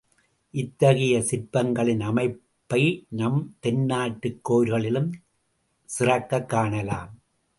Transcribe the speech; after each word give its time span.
இத்தகைய 0.51 1.19
சிற்பங்களின் 1.19 1.99
அமைப்பை 1.99 3.05
நம் 3.09 3.55
தென்னாட்டுக் 3.61 4.39
கோயில்களிலும் 4.41 5.11
சிறக்கக் 5.85 6.49
காணலாம். 6.49 7.19